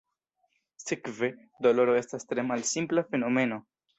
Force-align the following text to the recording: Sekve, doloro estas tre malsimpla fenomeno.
Sekve, 0.83 1.29
doloro 1.67 1.97
estas 1.99 2.27
tre 2.31 2.47
malsimpla 2.53 3.07
fenomeno. 3.13 3.63